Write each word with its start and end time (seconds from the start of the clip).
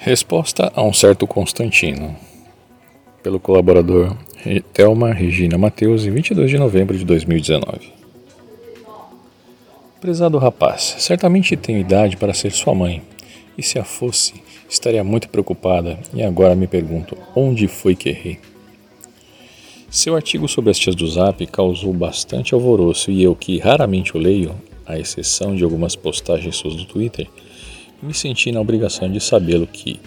Resposta 0.00 0.72
a 0.76 0.82
um 0.84 0.92
certo 0.92 1.26
Constantino, 1.26 2.14
pelo 3.20 3.40
colaborador 3.40 4.16
Thelma 4.72 5.12
Regina 5.12 5.58
Mateus, 5.58 6.06
em 6.06 6.10
22 6.12 6.52
de 6.52 6.56
novembro 6.56 6.96
de 6.96 7.04
2019. 7.04 7.92
Prezado 10.00 10.38
rapaz, 10.38 10.94
certamente 11.00 11.56
tenho 11.56 11.80
idade 11.80 12.16
para 12.16 12.32
ser 12.32 12.52
sua 12.52 12.76
mãe, 12.76 13.02
e 13.58 13.62
se 13.62 13.76
a 13.76 13.82
fosse, 13.82 14.34
estaria 14.70 15.02
muito 15.02 15.28
preocupada, 15.28 15.98
e 16.14 16.22
agora 16.22 16.54
me 16.54 16.68
pergunto: 16.68 17.18
onde 17.34 17.66
foi 17.66 17.96
que 17.96 18.10
errei? 18.10 18.38
Seu 19.90 20.14
artigo 20.14 20.46
sobre 20.46 20.70
as 20.70 20.78
tias 20.78 20.94
do 20.94 21.08
Zap 21.08 21.44
causou 21.48 21.92
bastante 21.92 22.54
alvoroço 22.54 23.10
e 23.10 23.20
eu, 23.20 23.34
que 23.34 23.58
raramente 23.58 24.16
o 24.16 24.20
leio, 24.20 24.54
à 24.86 24.96
exceção 24.96 25.56
de 25.56 25.64
algumas 25.64 25.96
postagens 25.96 26.54
suas 26.54 26.76
do 26.76 26.84
Twitter, 26.84 27.26
me 28.02 28.14
senti 28.14 28.52
na 28.52 28.60
obrigação 28.60 29.10
de 29.10 29.20
sabê-lo 29.20 29.66
que, 29.66 30.00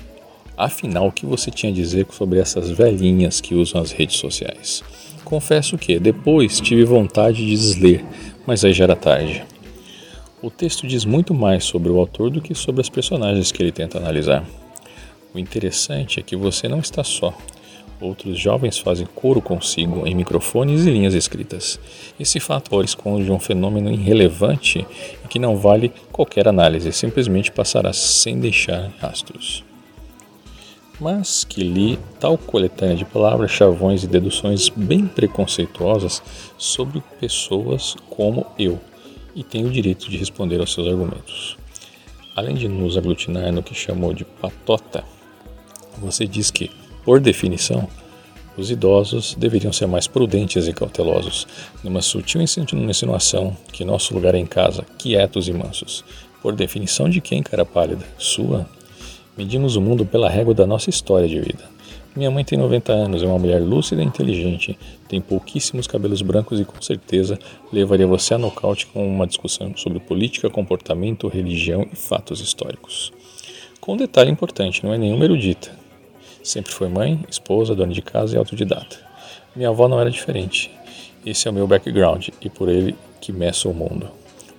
afinal, 0.57 1.07
o 1.07 1.11
que 1.11 1.25
você 1.25 1.51
tinha 1.51 1.71
a 1.71 1.75
dizer 1.75 2.07
sobre 2.11 2.39
essas 2.39 2.69
velhinhas 2.69 3.41
que 3.41 3.55
usam 3.55 3.81
as 3.81 3.91
redes 3.91 4.17
sociais. 4.17 4.83
Confesso 5.25 5.77
que, 5.77 5.99
depois, 5.99 6.59
tive 6.59 6.83
vontade 6.83 7.37
de 7.45 7.51
desler, 7.51 8.03
mas 8.45 8.63
aí 8.63 8.73
já 8.73 8.85
era 8.85 8.95
tarde. 8.95 9.43
O 10.41 10.49
texto 10.49 10.87
diz 10.87 11.05
muito 11.05 11.33
mais 11.33 11.63
sobre 11.63 11.89
o 11.89 11.99
autor 11.99 12.31
do 12.31 12.41
que 12.41 12.55
sobre 12.55 12.81
as 12.81 12.89
personagens 12.89 13.51
que 13.51 13.61
ele 13.61 13.71
tenta 13.71 13.97
analisar. 13.97 14.43
O 15.33 15.39
interessante 15.39 16.19
é 16.19 16.23
que 16.23 16.35
você 16.35 16.67
não 16.67 16.79
está 16.79 17.03
só. 17.03 17.37
Outros 18.01 18.39
jovens 18.39 18.79
fazem 18.79 19.05
coro 19.05 19.39
consigo 19.39 20.07
em 20.07 20.15
microfones 20.15 20.87
e 20.87 20.89
linhas 20.89 21.13
escritas. 21.13 21.79
Esse 22.19 22.39
fator 22.39 22.83
esconde 22.83 23.31
um 23.31 23.37
fenômeno 23.37 23.91
irrelevante 23.91 24.87
e 25.23 25.27
que 25.27 25.37
não 25.37 25.55
vale 25.55 25.93
qualquer 26.11 26.47
análise, 26.47 26.91
simplesmente 26.91 27.51
passará 27.51 27.93
sem 27.93 28.39
deixar 28.39 28.91
rastros. 28.99 29.63
Mas 30.99 31.43
que 31.43 31.63
li 31.63 31.99
tal 32.19 32.39
coletânea 32.39 32.95
de 32.95 33.05
palavras, 33.05 33.51
chavões 33.51 34.03
e 34.03 34.07
deduções 34.07 34.67
bem 34.67 35.05
preconceituosas 35.05 36.23
sobre 36.57 37.03
pessoas 37.19 37.95
como 38.09 38.47
eu, 38.57 38.79
e 39.35 39.43
tenho 39.43 39.67
o 39.67 39.71
direito 39.71 40.09
de 40.09 40.17
responder 40.17 40.59
aos 40.59 40.73
seus 40.73 40.87
argumentos. 40.87 41.55
Além 42.35 42.55
de 42.55 42.67
nos 42.67 42.97
aglutinar 42.97 43.51
no 43.51 43.61
que 43.61 43.75
chamou 43.75 44.11
de 44.11 44.25
patota, 44.25 45.03
você 45.99 46.25
diz 46.25 46.49
que 46.49 46.80
por 47.03 47.19
definição, 47.19 47.87
os 48.57 48.69
idosos 48.69 49.33
deveriam 49.33 49.71
ser 49.71 49.87
mais 49.87 50.07
prudentes 50.07 50.67
e 50.67 50.73
cautelosos, 50.73 51.47
numa 51.83 52.01
sutil 52.01 52.41
insinuação 52.41 53.55
que 53.71 53.85
nosso 53.85 54.13
lugar 54.13 54.35
é 54.35 54.37
em 54.37 54.45
casa, 54.45 54.85
quietos 54.97 55.47
e 55.47 55.53
mansos. 55.53 56.03
Por 56.41 56.53
definição 56.53 57.09
de 57.09 57.21
quem, 57.21 57.41
cara 57.41 57.65
pálida? 57.65 58.05
Sua? 58.17 58.67
Medimos 59.37 59.75
o 59.75 59.81
mundo 59.81 60.05
pela 60.05 60.29
régua 60.29 60.53
da 60.53 60.67
nossa 60.67 60.89
história 60.89 61.27
de 61.27 61.39
vida. 61.39 61.63
Minha 62.13 62.29
mãe 62.29 62.43
tem 62.43 62.57
90 62.57 62.91
anos, 62.91 63.23
é 63.23 63.25
uma 63.25 63.39
mulher 63.39 63.61
lúcida 63.61 64.03
e 64.03 64.05
inteligente, 64.05 64.77
tem 65.07 65.21
pouquíssimos 65.21 65.87
cabelos 65.87 66.21
brancos 66.21 66.59
e 66.59 66.65
com 66.65 66.81
certeza 66.81 67.39
levaria 67.71 68.05
você 68.05 68.33
a 68.33 68.37
nocaute 68.37 68.85
com 68.87 69.07
uma 69.07 69.25
discussão 69.25 69.75
sobre 69.77 70.01
política, 70.01 70.49
comportamento, 70.49 71.29
religião 71.29 71.87
e 71.91 71.95
fatos 71.95 72.41
históricos. 72.41 73.13
Com 73.79 73.93
um 73.93 73.97
detalhe 73.97 74.29
importante, 74.29 74.83
não 74.83 74.93
é 74.93 74.97
nenhuma 74.97 75.23
erudita, 75.23 75.80
Sempre 76.43 76.71
foi 76.71 76.87
mãe, 76.87 77.23
esposa, 77.29 77.75
dona 77.75 77.93
de 77.93 78.01
casa 78.01 78.35
e 78.35 78.37
autodidata. 78.37 78.97
Minha 79.55 79.69
avó 79.69 79.87
não 79.87 79.99
era 79.99 80.09
diferente. 80.09 80.71
Esse 81.25 81.47
é 81.47 81.51
o 81.51 81.53
meu 81.53 81.67
background 81.67 82.29
e 82.41 82.49
por 82.49 82.67
ele 82.67 82.95
que 83.19 83.31
meço 83.31 83.69
o 83.69 83.73
mundo. 83.73 84.09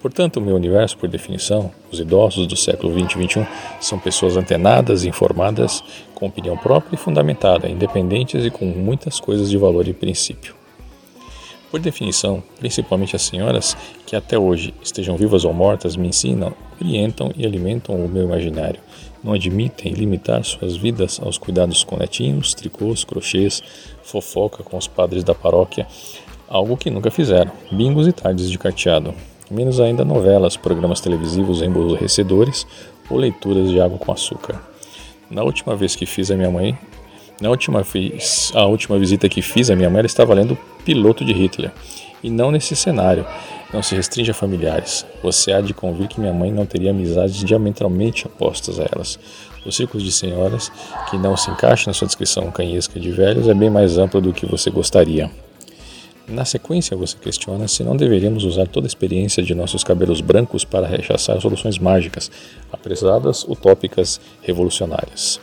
Portanto, 0.00 0.39
o 0.39 0.41
meu 0.41 0.56
universo, 0.56 0.98
por 0.98 1.08
definição, 1.08 1.70
os 1.91 2.00
idosos 2.00 2.47
do 2.47 2.56
século 2.56 2.92
20 2.92 3.12
e 3.12 3.19
21 3.19 3.47
são 3.80 3.98
pessoas 3.98 4.36
antenadas, 4.36 5.05
informadas, 5.05 5.83
com 6.14 6.27
opinião 6.27 6.56
própria 6.56 6.97
e 6.97 6.98
fundamentada, 6.98 7.69
independentes 7.69 8.45
e 8.45 8.51
com 8.51 8.64
muitas 8.64 9.20
coisas 9.20 9.48
de 9.48 9.57
valor 9.57 9.86
e 9.86 9.92
princípio. 9.92 10.57
Por 11.70 11.80
definição, 11.80 12.42
principalmente 12.58 13.17
as 13.17 13.23
senhoras 13.23 13.77
que 14.05 14.14
até 14.14 14.36
hoje 14.36 14.74
estejam 14.83 15.17
vivas 15.17 15.45
ou 15.45 15.55
mortas 15.55 15.96
me 15.96 16.08
ensinam, 16.08 16.52
orientam 16.80 17.33
e 17.36 17.46
alimentam 17.46 17.95
o 17.95 18.08
meu 18.08 18.24
imaginário. 18.24 18.80
Não 19.22 19.33
admitem 19.33 19.92
limitar 19.92 20.42
suas 20.44 20.77
vidas 20.77 21.20
aos 21.22 21.38
cuidados 21.38 21.84
com 21.84 21.96
netinhos, 21.96 22.55
tricôs, 22.55 23.05
crochês, 23.05 23.62
fofoca 24.02 24.62
com 24.62 24.77
os 24.77 24.88
padres 24.88 25.22
da 25.22 25.34
paróquia, 25.34 25.86
algo 26.48 26.77
que 26.77 26.90
nunca 26.90 27.10
fizeram, 27.10 27.52
bingos 27.70 28.06
e 28.08 28.12
tardes 28.12 28.50
de 28.50 28.58
carteado. 28.58 29.14
Menos 29.50 29.80
ainda 29.80 30.05
novelas, 30.05 30.56
programas 30.56 31.00
televisivos 31.00 31.62
emborrecedores 31.62 32.66
ou 33.08 33.18
leituras 33.18 33.70
de 33.70 33.80
água 33.80 33.98
com 33.98 34.10
açúcar. 34.10 34.60
Na 35.30 35.42
última 35.42 35.77
vez 35.77 35.94
que 35.94 36.06
fiz 36.06 36.30
a 36.30 36.36
minha 36.36 36.50
mãe, 36.50 36.77
na 37.40 37.50
última 37.50 37.83
vez, 37.83 38.52
a 38.54 38.66
última 38.66 38.98
visita 38.98 39.28
que 39.28 39.42
fiz 39.42 39.68
à 39.68 39.74
minha 39.74 39.90
mãe, 39.90 39.98
ela 39.98 40.06
estava 40.06 40.33
lendo 40.33 40.56
Piloto 40.84 41.24
de 41.24 41.33
Hitler. 41.33 41.72
E 42.22 42.30
não 42.30 42.52
nesse 42.52 42.77
cenário. 42.77 43.27
Não 43.72 43.83
se 43.83 43.94
restringe 43.94 44.30
a 44.30 44.34
familiares. 44.34 45.06
Você 45.22 45.50
há 45.52 45.60
de 45.60 45.72
convir 45.72 46.06
que 46.06 46.20
minha 46.20 46.33
mãe 46.33 46.52
não 46.52 46.66
teria 46.66 46.90
amizades 46.90 47.36
diametralmente 47.36 48.27
opostas 48.27 48.78
a 48.78 48.86
elas. 48.92 49.18
Os 49.64 49.77
círculos 49.77 50.05
de 50.05 50.12
senhoras, 50.12 50.70
que 51.08 51.16
não 51.16 51.36
se 51.36 51.50
encaixam 51.50 51.86
na 51.86 51.94
sua 51.94 52.06
descrição 52.06 52.50
canhesca 52.50 53.00
de 53.00 53.10
velhos, 53.10 53.48
é 53.48 53.55
bem 53.55 53.70
mais 53.70 53.96
amplo 53.96 54.20
do 54.20 54.33
que 54.33 54.44
você 54.44 54.70
gostaria. 54.70 55.30
Na 56.28 56.44
sequência, 56.44 56.96
você 56.96 57.16
questiona 57.16 57.66
se 57.66 57.83
não 57.83 57.96
deveríamos 57.96 58.44
usar 58.44 58.66
toda 58.66 58.86
a 58.86 58.88
experiência 58.88 59.42
de 59.42 59.55
nossos 59.55 59.83
cabelos 59.83 60.20
brancos 60.20 60.64
para 60.64 60.86
rechaçar 60.86 61.40
soluções 61.40 61.78
mágicas, 61.78 62.30
apressadas, 62.72 63.44
utópicas, 63.44 64.20
revolucionárias. 64.42 65.40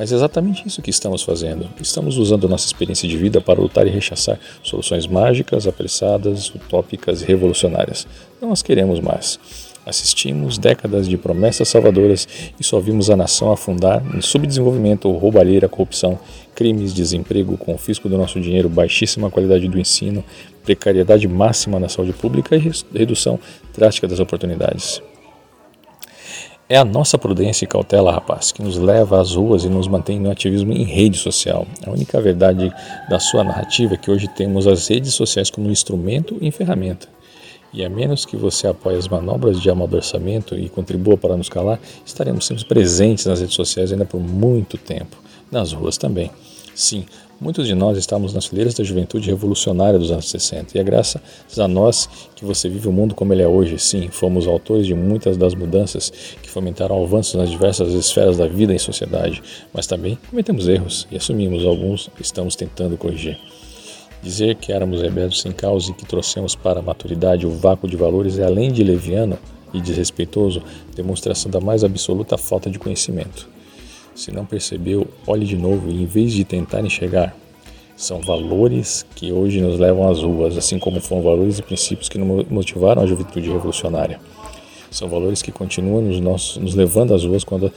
Mas 0.00 0.12
é 0.12 0.14
exatamente 0.14 0.66
isso 0.66 0.80
que 0.80 0.88
estamos 0.88 1.22
fazendo. 1.22 1.68
Estamos 1.78 2.16
usando 2.16 2.48
nossa 2.48 2.64
experiência 2.64 3.06
de 3.06 3.18
vida 3.18 3.38
para 3.38 3.60
lutar 3.60 3.86
e 3.86 3.90
rechaçar 3.90 4.40
soluções 4.62 5.06
mágicas, 5.06 5.66
apressadas, 5.66 6.48
utópicas 6.54 7.20
e 7.20 7.26
revolucionárias. 7.26 8.06
Não 8.40 8.50
as 8.50 8.62
queremos 8.62 8.98
mais. 8.98 9.38
Assistimos 9.84 10.56
décadas 10.56 11.06
de 11.06 11.18
promessas 11.18 11.68
salvadoras 11.68 12.26
e 12.58 12.64
só 12.64 12.80
vimos 12.80 13.10
a 13.10 13.16
nação 13.16 13.52
afundar 13.52 14.02
em 14.16 14.22
subdesenvolvimento, 14.22 15.10
roubalheira, 15.10 15.68
corrupção, 15.68 16.18
crimes, 16.54 16.94
desemprego, 16.94 17.58
confisco 17.58 18.08
do 18.08 18.16
nosso 18.16 18.40
dinheiro, 18.40 18.70
baixíssima 18.70 19.30
qualidade 19.30 19.68
do 19.68 19.78
ensino, 19.78 20.24
precariedade 20.64 21.28
máxima 21.28 21.78
na 21.78 21.90
saúde 21.90 22.14
pública 22.14 22.56
e 22.56 22.72
redução 22.94 23.38
drástica 23.76 24.08
das 24.08 24.18
oportunidades. 24.18 25.02
É 26.70 26.76
a 26.76 26.84
nossa 26.84 27.18
prudência 27.18 27.64
e 27.64 27.66
cautela, 27.66 28.12
rapaz, 28.12 28.52
que 28.52 28.62
nos 28.62 28.76
leva 28.76 29.20
às 29.20 29.34
ruas 29.34 29.64
e 29.64 29.68
nos 29.68 29.88
mantém 29.88 30.20
no 30.20 30.30
ativismo 30.30 30.72
em 30.72 30.84
rede 30.84 31.18
social. 31.18 31.66
A 31.84 31.90
única 31.90 32.20
verdade 32.20 32.72
da 33.08 33.18
sua 33.18 33.42
narrativa 33.42 33.94
é 33.94 33.96
que 33.96 34.08
hoje 34.08 34.28
temos 34.28 34.68
as 34.68 34.86
redes 34.86 35.12
sociais 35.12 35.50
como 35.50 35.68
instrumento 35.68 36.38
e 36.40 36.48
ferramenta. 36.52 37.08
E 37.74 37.84
a 37.84 37.90
menos 37.90 38.24
que 38.24 38.36
você 38.36 38.68
apoie 38.68 38.96
as 38.96 39.08
manobras 39.08 39.60
de 39.60 39.68
amadurecimento 39.68 40.54
e 40.54 40.68
contribua 40.68 41.16
para 41.16 41.36
nos 41.36 41.48
calar, 41.48 41.80
estaremos 42.06 42.46
sempre 42.46 42.64
presentes 42.64 43.26
nas 43.26 43.40
redes 43.40 43.56
sociais 43.56 43.90
ainda 43.90 44.04
por 44.04 44.20
muito 44.20 44.78
tempo. 44.78 45.16
Nas 45.50 45.72
ruas 45.72 45.98
também. 45.98 46.30
Sim, 46.80 47.04
Muitos 47.38 47.66
de 47.66 47.74
nós 47.74 47.96
estamos 47.96 48.34
nas 48.34 48.44
fileiras 48.44 48.74
da 48.74 48.84
juventude 48.84 49.30
revolucionária 49.30 49.98
dos 49.98 50.10
anos 50.10 50.28
60 50.28 50.76
e 50.76 50.80
é 50.80 50.84
graças 50.84 51.18
a 51.58 51.66
nós 51.66 52.06
que 52.36 52.44
você 52.44 52.68
vive 52.68 52.86
o 52.86 52.92
mundo 52.92 53.14
como 53.14 53.32
ele 53.32 53.40
é 53.40 53.48
hoje. 53.48 53.78
Sim, 53.78 54.08
fomos 54.10 54.46
autores 54.46 54.86
de 54.86 54.94
muitas 54.94 55.38
das 55.38 55.54
mudanças 55.54 56.12
que 56.42 56.50
fomentaram 56.50 57.02
avanços 57.02 57.34
nas 57.34 57.48
diversas 57.48 57.94
esferas 57.94 58.36
da 58.36 58.46
vida 58.46 58.74
em 58.74 58.78
sociedade, 58.78 59.42
mas 59.72 59.86
também 59.86 60.18
cometemos 60.28 60.68
erros 60.68 61.08
e 61.10 61.16
assumimos 61.16 61.64
alguns 61.64 62.10
que 62.14 62.20
estamos 62.20 62.56
tentando 62.56 62.98
corrigir. 62.98 63.38
Dizer 64.22 64.56
que 64.56 64.70
éramos 64.70 65.00
rebeldes 65.00 65.40
sem 65.40 65.52
causa 65.52 65.90
e 65.90 65.94
que 65.94 66.04
trouxemos 66.04 66.54
para 66.54 66.80
a 66.80 66.82
maturidade 66.82 67.46
o 67.46 67.50
vácuo 67.50 67.88
de 67.88 67.96
valores 67.96 68.38
é 68.38 68.44
além 68.44 68.70
de 68.70 68.84
leviano 68.84 69.38
e 69.72 69.80
desrespeitoso, 69.80 70.62
demonstração 70.94 71.50
da 71.50 71.60
mais 71.60 71.84
absoluta 71.84 72.36
falta 72.36 72.70
de 72.70 72.78
conhecimento. 72.78 73.59
Se 74.20 74.30
não 74.30 74.44
percebeu, 74.44 75.08
olhe 75.26 75.46
de 75.46 75.56
novo 75.56 75.88
e 75.88 76.02
em 76.02 76.04
vez 76.04 76.34
de 76.34 76.44
tentar 76.44 76.82
enxergar, 76.82 77.34
são 77.96 78.20
valores 78.20 79.06
que 79.14 79.32
hoje 79.32 79.62
nos 79.62 79.78
levam 79.78 80.10
às 80.10 80.20
ruas, 80.20 80.58
assim 80.58 80.78
como 80.78 81.00
foram 81.00 81.22
valores 81.22 81.58
e 81.58 81.62
princípios 81.62 82.06
que 82.06 82.18
nos 82.18 82.46
motivaram 82.50 83.00
a 83.00 83.06
juventude 83.06 83.48
revolucionária. 83.48 84.20
São 84.90 85.08
valores 85.08 85.40
que 85.40 85.50
continuam 85.50 86.02
nos, 86.02 86.20
nossos, 86.20 86.58
nos 86.58 86.74
levando 86.74 87.14
às 87.14 87.24
ruas 87.24 87.44
quando 87.44 87.72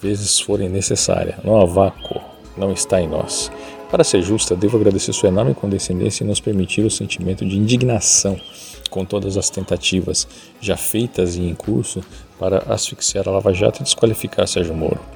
vezes 0.00 0.40
forem 0.40 0.70
necessárias. 0.70 1.36
Não 1.44 1.60
há 1.60 1.66
vácuo, 1.66 2.22
não 2.56 2.72
está 2.72 2.98
em 2.98 3.06
nós. 3.06 3.52
Para 3.90 4.02
ser 4.02 4.22
justa, 4.22 4.56
devo 4.56 4.78
agradecer 4.78 5.12
sua 5.12 5.28
enorme 5.28 5.52
condescendência 5.52 6.24
e 6.24 6.26
nos 6.26 6.40
permitir 6.40 6.86
o 6.86 6.90
sentimento 6.90 7.44
de 7.44 7.58
indignação 7.58 8.40
com 8.88 9.04
todas 9.04 9.36
as 9.36 9.50
tentativas 9.50 10.26
já 10.58 10.78
feitas 10.78 11.36
e 11.36 11.42
em 11.42 11.54
curso 11.54 12.02
para 12.38 12.60
asfixiar 12.72 13.28
a 13.28 13.32
Lava 13.32 13.52
Jato 13.52 13.82
e 13.82 13.84
desqualificar 13.84 14.48
Sérgio 14.48 14.74
Moro. 14.74 15.11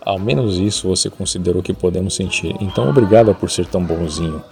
Ao 0.00 0.18
menos 0.18 0.58
isso 0.58 0.88
você 0.88 1.10
considerou 1.10 1.62
que 1.62 1.74
podemos 1.74 2.14
sentir. 2.14 2.54
Então, 2.60 2.88
obrigado 2.88 3.34
por 3.34 3.50
ser 3.50 3.66
tão 3.66 3.84
bonzinho. 3.84 4.42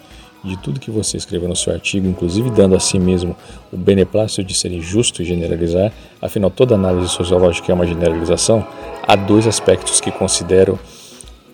De 0.44 0.56
tudo 0.56 0.78
que 0.78 0.90
você 0.90 1.16
escreveu 1.16 1.48
no 1.48 1.56
seu 1.56 1.72
artigo, 1.72 2.06
inclusive 2.06 2.48
dando 2.50 2.76
a 2.76 2.80
si 2.80 2.98
mesmo 2.98 3.34
o 3.72 3.76
beneplácito 3.76 4.44
de 4.44 4.54
ser 4.54 4.70
injusto 4.70 5.20
e 5.20 5.24
generalizar, 5.24 5.92
afinal, 6.22 6.48
toda 6.48 6.76
análise 6.76 7.08
sociológica 7.08 7.72
é 7.72 7.74
uma 7.74 7.86
generalização, 7.86 8.64
há 9.02 9.16
dois 9.16 9.48
aspectos 9.48 10.00
que 10.00 10.12
considero 10.12 10.78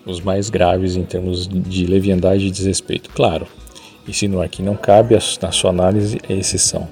os 0.05 0.21
mais 0.21 0.51
graves 0.51 0.95
em 0.95 1.03
termos 1.03 1.47
de 1.47 1.87
leviandade 1.87 2.45
e 2.45 2.51
desrespeito. 2.51 3.09
Claro, 3.09 3.47
insinuar 4.07 4.47
que 4.49 4.61
não 4.61 4.75
cabe 4.75 5.17
na 5.41 5.51
sua 5.51 5.71
análise 5.71 6.19
é 6.29 6.33
exceção 6.33 6.87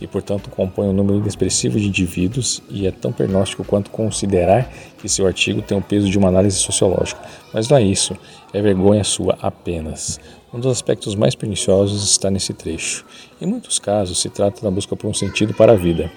e, 0.00 0.06
portanto, 0.06 0.48
compõe 0.50 0.88
um 0.88 0.92
número 0.92 1.18
inexpressivo 1.18 1.78
de 1.78 1.88
indivíduos 1.88 2.62
e 2.70 2.86
é 2.86 2.90
tão 2.90 3.12
pernóstico 3.12 3.64
quanto 3.64 3.90
considerar 3.90 4.72
que 4.98 5.08
seu 5.08 5.26
artigo 5.26 5.60
tem 5.60 5.76
o 5.76 5.82
peso 5.82 6.08
de 6.08 6.16
uma 6.16 6.28
análise 6.28 6.56
sociológica. 6.56 7.20
Mas 7.52 7.68
não 7.68 7.76
é 7.76 7.82
isso, 7.82 8.16
é 8.52 8.62
vergonha 8.62 9.04
sua 9.04 9.36
apenas. 9.42 10.18
Um 10.52 10.58
dos 10.58 10.72
aspectos 10.72 11.14
mais 11.14 11.34
perniciosos 11.34 12.10
está 12.10 12.30
nesse 12.30 12.52
trecho. 12.52 13.04
Em 13.40 13.46
muitos 13.46 13.78
casos, 13.78 14.20
se 14.20 14.28
trata 14.28 14.62
da 14.62 14.70
busca 14.70 14.96
por 14.96 15.08
um 15.08 15.14
sentido 15.14 15.54
para 15.54 15.72
a 15.72 15.76
vida. 15.76 16.10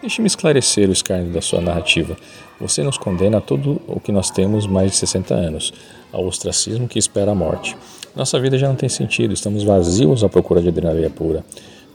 Deixe-me 0.00 0.26
esclarecer 0.26 0.88
o 0.88 0.92
escárnio 0.92 1.32
da 1.32 1.40
sua 1.40 1.60
narrativa. 1.60 2.16
Você 2.60 2.82
nos 2.82 2.98
condena 2.98 3.38
a 3.38 3.40
tudo 3.40 3.80
o 3.86 3.98
que 3.98 4.12
nós 4.12 4.30
temos 4.30 4.66
mais 4.66 4.92
de 4.92 4.96
60 4.98 5.34
anos, 5.34 5.72
ao 6.12 6.24
ostracismo 6.26 6.86
que 6.86 6.98
espera 6.98 7.32
a 7.32 7.34
morte. 7.34 7.76
Nossa 8.14 8.38
vida 8.38 8.56
já 8.56 8.68
não 8.68 8.76
tem 8.76 8.88
sentido, 8.88 9.34
estamos 9.34 9.64
vazios 9.64 10.22
à 10.22 10.28
procura 10.28 10.62
de 10.62 10.68
adrenalina 10.68 11.10
pura. 11.10 11.44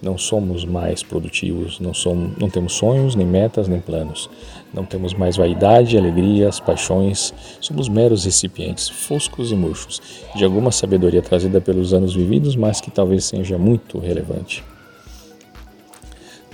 Não 0.02 0.18
somos 0.18 0.64
mais 0.64 1.04
produtivos, 1.04 1.78
não, 1.80 1.94
somos, 1.94 2.38
não 2.38 2.50
temos 2.50 2.74
sonhos, 2.74 3.16
nem 3.16 3.28
metas, 3.28 3.68
nem 3.68 3.82
planos. 3.82 4.30
Não 4.74 4.86
temos 4.86 5.14
mais 5.14 5.36
vaidade, 5.36 5.98
alegrias, 5.98 6.58
paixões. 6.60 7.34
Somos 7.60 7.90
meros 7.90 8.24
recipientes, 8.24 8.88
foscos 8.88 9.52
e 9.52 9.56
murchos, 9.56 10.02
de 10.36 10.46
alguma 10.46 10.72
sabedoria 10.72 11.22
trazida 11.22 11.60
pelos 11.60 11.94
anos 11.94 12.16
vividos, 12.16 12.56
mas 12.56 12.80
que 12.80 12.90
talvez 12.90 13.26
seja 13.26 13.58
muito 13.58 14.00
relevante. 14.00 14.64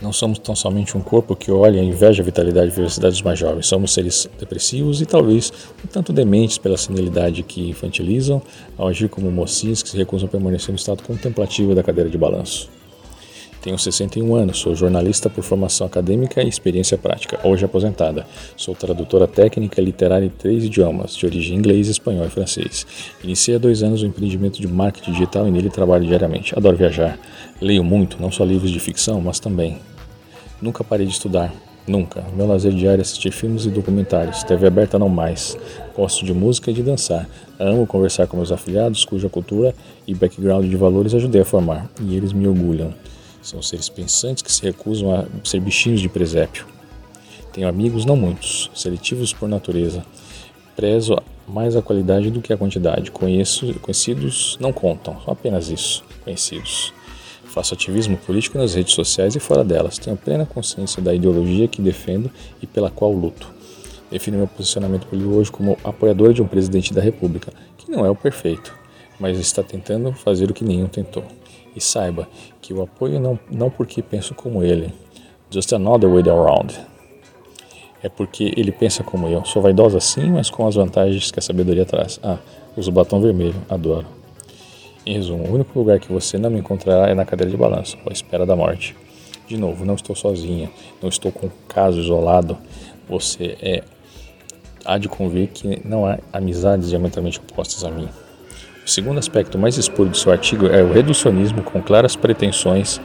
Não 0.01 0.12
somos 0.12 0.39
tão 0.39 0.56
somente 0.56 0.98
um 0.98 1.01
corpo 1.01 1.36
que 1.36 1.51
olha 1.51 1.80
e 1.80 1.86
inveja 1.86 2.21
a 2.21 2.25
vitalidade 2.25 2.68
e 2.71 2.75
vivacidade 2.75 3.13
dos 3.13 3.21
mais 3.21 3.39
jovens. 3.39 3.68
Somos 3.68 3.94
seres 3.94 4.27
depressivos 4.39 5.01
e 5.01 5.06
talvez 5.06 5.53
um 5.83 5.88
tanto 5.88 6.12
dementes 6.12 6.57
pela 6.57 6.77
senilidade 6.77 7.44
que 7.44 7.69
infantilizam 7.69 8.41
ao 8.77 8.88
agir 8.88 9.07
como 9.07 9.31
mocinhos 9.31 9.81
que 9.81 9.89
se 9.89 9.98
recusam 9.98 10.27
a 10.27 10.31
permanecer 10.31 10.69
no 10.69 10.75
estado 10.75 11.01
contemplativo 11.03 11.74
da 11.74 11.83
cadeira 11.83 12.09
de 12.09 12.18
balanço. 12.18 12.69
Tenho 13.65 13.79
61 13.79 14.35
anos, 14.35 14.59
sou 14.59 14.75
jornalista 14.75 15.27
por 15.27 15.44
formação 15.44 15.88
acadêmica 15.88 16.44
e 16.44 16.47
experiência 16.47 17.00
prática, 17.00 17.39
hoje 17.44 17.65
aposentada. 17.65 18.23
Sou 18.56 18.75
tradutora 18.75 19.27
técnica 19.27 19.81
literária 19.81 20.27
em 20.27 20.29
três 20.29 20.65
idiomas, 20.65 21.15
de 21.15 21.25
origem 21.25 21.57
inglês, 21.57 21.88
espanhol 21.88 22.27
e 22.27 22.29
francês. 22.29 22.85
Iniciei 23.23 23.56
há 23.56 23.59
dois 23.59 23.81
anos 23.81 24.03
o 24.03 24.06
empreendimento 24.06 24.62
de 24.62 24.67
marketing 24.67 25.13
digital 25.13 25.47
e 25.47 25.51
nele 25.51 25.71
trabalho 25.71 26.06
diariamente. 26.06 26.56
Adoro 26.56 26.77
viajar. 26.77 27.17
Leio 27.59 27.83
muito, 27.83 28.21
não 28.21 28.31
só 28.31 28.45
livros 28.45 28.69
de 28.69 28.79
ficção, 28.79 29.19
mas 29.19 29.39
também. 29.39 29.79
Nunca 30.62 30.83
parei 30.83 31.07
de 31.07 31.13
estudar, 31.13 31.51
Nunca. 31.88 32.23
Meu 32.35 32.45
lazer 32.45 32.71
diário 32.71 33.00
é 33.00 33.03
assistir 33.03 33.31
filmes 33.31 33.65
e 33.65 33.69
documentários. 33.71 34.44
TV 34.44 34.67
aberta 34.67 35.00
não 35.00 35.09
mais. 35.09 35.57
Gosto 35.95 36.23
de 36.23 36.35
música 36.35 36.69
e 36.69 36.73
de 36.73 36.83
dançar. 36.83 37.27
Amo 37.59 37.88
conversar 37.88 38.27
com 38.27 38.38
meus 38.38 38.51
afiliados, 38.51 39.06
cuja 39.06 39.27
cultura 39.27 39.73
e 40.07 40.13
background 40.13 40.67
de 40.67 40.75
valores 40.75 41.15
ajudei 41.15 41.41
a 41.41 41.45
formar. 41.45 41.89
E 42.01 42.15
eles 42.15 42.31
me 42.31 42.47
orgulham. 42.47 42.94
São 43.45 43.62
seres 43.62 43.88
pensantes 43.89 44.42
que 44.42 44.51
se 44.51 44.63
recusam 44.63 45.13
a 45.13 45.25
ser 45.44 45.59
bichinhos 45.59 46.01
de 46.01 46.09
presépio. 46.09 46.65
Tenho 47.53 47.68
amigos, 47.68 48.03
não 48.03 48.15
muitos, 48.15 48.71
seletivos 48.74 49.33
por 49.33 49.47
natureza. 49.47 50.03
Prezo 50.75 51.15
mais 51.47 51.75
a 51.75 51.81
qualidade 51.81 52.31
do 52.31 52.42
que 52.42 52.51
a 52.51 52.57
quantidade. 52.57 53.12
Conheço, 53.12 53.71
conhecidos 53.81 54.57
não 54.59 54.74
contam, 54.74 55.21
apenas 55.27 55.69
isso, 55.69 56.03
conhecidos. 56.24 56.92
Faço 57.44 57.75
ativismo 57.75 58.18
político 58.18 58.57
nas 58.57 58.74
redes 58.74 58.95
sociais 58.95 59.36
e 59.36 59.39
fora 59.39 59.63
delas. 59.63 60.00
Tenho 60.00 60.18
plena 60.18 60.48
consciência 60.48 61.00
da 61.00 61.13
ideologia 61.13 61.68
que 61.68 61.83
defendo 61.83 62.31
e 62.63 62.65
pela 62.65 62.89
qual 62.89 63.13
luto. 63.13 63.53
Defino 64.09 64.39
meu 64.39 64.48
posicionamento 64.48 65.06
político 65.06 65.36
hoje 65.36 65.51
como 65.51 65.77
apoiador 65.83 66.33
de 66.33 66.41
um 66.41 66.48
presidente 66.48 66.91
da 66.91 67.00
República, 67.00 67.53
que 67.77 67.91
não 67.91 68.03
é 68.03 68.09
o 68.09 68.15
perfeito, 68.15 68.75
mas 69.19 69.39
está 69.39 69.63
tentando 69.63 70.12
fazer 70.13 70.50
o 70.50 70.53
que 70.53 70.63
nenhum 70.63 70.88
tentou. 70.88 71.23
E 71.75 71.81
saiba 71.81 72.27
que 72.62 72.73
o 72.73 72.81
apoio 72.81 73.19
não, 73.19 73.39
não 73.51 73.69
porque 73.69 74.01
penso 74.01 74.33
como 74.33 74.63
ele, 74.63 74.94
just 75.50 75.71
another 75.73 76.09
way 76.09 76.23
around. 76.29 76.79
É 78.01 78.09
porque 78.09 78.53
ele 78.56 78.71
pensa 78.71 79.03
como 79.03 79.27
eu. 79.27 79.44
Sou 79.45 79.62
vaidosa 79.62 80.00
sim, 80.00 80.29
mas 80.29 80.50
com 80.50 80.67
as 80.67 80.75
vantagens 80.75 81.31
que 81.31 81.39
a 81.39 81.41
sabedoria 81.41 81.85
traz. 81.85 82.19
Ah, 82.21 82.38
uso 82.77 82.91
batom 82.91 83.19
vermelho, 83.19 83.56
adoro. 83.67 84.06
Em 85.06 85.15
resumo, 85.15 85.44
o 85.44 85.53
único 85.53 85.77
lugar 85.77 86.00
que 86.00 86.12
você 86.12 86.38
não 86.38 86.50
me 86.50 86.59
encontrará 86.59 87.09
é 87.09 87.13
na 87.13 87.25
cadeira 87.25 87.51
de 87.51 87.57
balanço, 87.57 87.97
à 88.07 88.12
espera 88.12 88.45
da 88.45 88.56
morte. 88.56 88.95
De 89.47 89.57
novo, 89.57 89.85
não 89.85 89.95
estou 89.95 90.15
sozinha, 90.15 90.71
não 91.01 91.09
estou 91.09 91.31
com 91.31 91.47
um 91.47 91.51
caso 91.67 92.00
isolado. 92.00 92.57
Você 93.07 93.57
é 93.62 93.83
há 94.85 94.97
de 94.97 95.09
convir 95.09 95.50
que 95.50 95.81
não 95.88 96.06
há 96.06 96.19
amizades 96.31 96.89
diametralmente 96.89 97.39
opostas 97.39 97.83
a 97.83 97.91
mim. 97.91 98.07
O 98.85 98.87
segundo 98.87 99.17
aspecto 99.17 99.57
mais 99.57 99.77
expuro 99.77 100.09
do 100.09 100.15
seu 100.15 100.31
artigo 100.31 100.67
é 100.67 100.83
o 100.83 100.93
reducionismo 100.93 101.63
com 101.63 101.81
claras 101.81 102.15
pretensões 102.15 103.01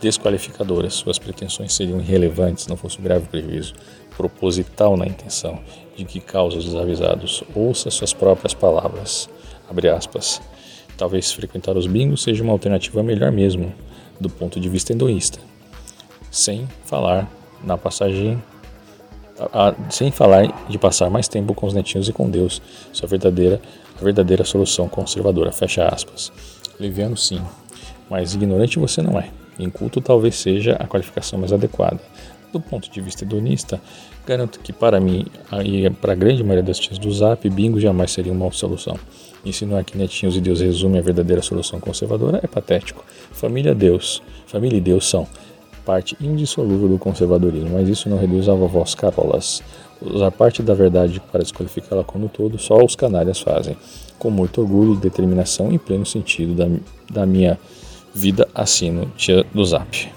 desqualificadoras. 0.00 0.94
Suas 0.94 1.18
pretensões 1.18 1.74
seriam 1.74 1.98
irrelevantes 1.98 2.68
não 2.68 2.76
fosse 2.76 3.00
um 3.00 3.02
grave 3.02 3.26
prejuízo 3.26 3.74
proposital 4.16 4.96
na 4.96 5.04
intenção 5.04 5.58
de 5.96 6.04
que 6.04 6.20
causa 6.20 6.58
os 6.58 6.64
desavisados. 6.64 7.42
Ouça 7.56 7.90
suas 7.90 8.12
próprias 8.12 8.54
palavras. 8.54 9.28
Abre 9.68 9.88
aspas. 9.88 10.40
Talvez 10.96 11.32
frequentar 11.32 11.76
os 11.76 11.88
bingos 11.88 12.22
seja 12.22 12.44
uma 12.44 12.52
alternativa 12.52 13.02
melhor 13.02 13.32
mesmo, 13.32 13.74
do 14.20 14.30
ponto 14.30 14.60
de 14.60 14.68
vista 14.68 14.92
hinduísta. 14.92 15.40
Sem 16.30 16.68
falar 16.84 17.28
na 17.64 17.76
passagem 17.76 18.40
a, 19.52 19.74
sem 19.90 20.10
falar 20.12 20.46
de 20.68 20.78
passar 20.78 21.10
mais 21.10 21.28
tempo 21.28 21.52
com 21.52 21.66
os 21.66 21.74
netinhos 21.74 22.08
e 22.08 22.12
com 22.12 22.30
Deus, 22.30 22.62
sua 22.92 23.08
verdadeira, 23.08 23.60
a 24.00 24.04
verdadeira 24.04 24.44
solução 24.44 24.88
conservadora. 24.88 25.52
Fecha 25.52 25.86
aspas. 25.86 26.32
Liviano, 26.78 27.16
sim, 27.16 27.40
mas 28.10 28.34
ignorante 28.34 28.78
você 28.78 29.00
não 29.02 29.18
é. 29.18 29.30
Inculto 29.58 30.00
talvez 30.00 30.36
seja 30.36 30.76
a 30.76 30.86
qualificação 30.86 31.38
mais 31.38 31.52
adequada. 31.52 31.98
Do 32.52 32.60
ponto 32.60 32.90
de 32.90 33.00
vista 33.00 33.24
hedonista, 33.24 33.80
garanto 34.26 34.60
que 34.60 34.72
para 34.72 35.00
mim 35.00 35.26
e 35.64 35.90
para 35.90 36.12
a 36.12 36.16
grande 36.16 36.42
maioria 36.42 36.62
das 36.62 36.78
tias 36.78 36.98
do 36.98 37.12
Zap, 37.12 37.48
bingo 37.50 37.80
jamais 37.80 38.10
seria 38.10 38.32
uma 38.32 38.50
solução. 38.52 38.98
Insinuar 39.44 39.84
que 39.84 39.96
netinhos 39.96 40.36
e 40.36 40.40
Deus 40.40 40.60
resumem 40.60 40.98
a 40.98 41.02
verdadeira 41.02 41.42
solução 41.42 41.78
conservadora 41.80 42.40
é 42.42 42.46
patético. 42.46 43.04
Família 43.32 43.74
Deus, 43.74 44.22
família 44.46 44.76
e 44.76 44.80
Deus 44.80 45.08
são 45.08 45.26
parte 45.84 46.16
indissolúvel 46.20 46.88
do 46.88 46.98
conservadorismo, 46.98 47.70
mas 47.70 47.88
isso 47.88 48.08
não 48.08 48.18
reduz 48.18 48.48
a 48.48 48.54
vovós 48.54 48.94
carolas. 48.94 49.62
Usar 50.00 50.30
parte 50.30 50.62
da 50.62 50.74
verdade 50.74 51.20
para 51.32 51.42
desqualificá-la 51.42 52.04
como 52.04 52.28
todo, 52.28 52.58
só 52.58 52.76
os 52.84 52.94
canalhas 52.94 53.40
fazem. 53.40 53.76
Com 54.18 54.30
muito 54.30 54.60
orgulho, 54.60 54.96
determinação 54.96 55.72
e 55.72 55.78
pleno 55.78 56.04
sentido 56.04 56.54
da, 56.54 56.68
da 57.10 57.26
minha 57.26 57.58
vida, 58.14 58.48
assino 58.54 59.10
Tia 59.16 59.44
do 59.54 59.64
Zap. 59.64 60.08